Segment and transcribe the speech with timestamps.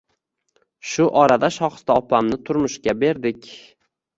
[0.91, 3.53] Shu orada Shohista opamni turmushga berdik